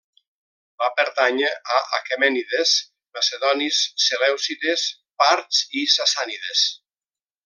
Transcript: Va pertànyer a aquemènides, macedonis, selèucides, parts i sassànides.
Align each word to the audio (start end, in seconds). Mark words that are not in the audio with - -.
Va 0.83 0.87
pertànyer 0.99 1.51
a 1.75 1.81
aquemènides, 1.97 2.73
macedonis, 3.19 3.83
selèucides, 4.07 4.87
parts 5.25 5.63
i 5.83 5.89
sassànides. 5.97 6.69